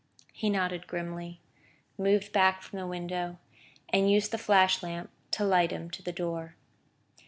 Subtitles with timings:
[0.33, 1.41] He nodded grimly,
[1.95, 3.37] moved back from the window,
[3.89, 6.55] and used the flash lamp to light him to the door.